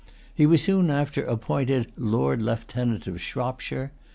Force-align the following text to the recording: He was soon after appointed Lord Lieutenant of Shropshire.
He 0.33 0.47
was 0.47 0.63
soon 0.63 0.89
after 0.89 1.23
appointed 1.23 1.91
Lord 1.95 2.41
Lieutenant 2.41 3.05
of 3.05 3.21
Shropshire. 3.21 3.91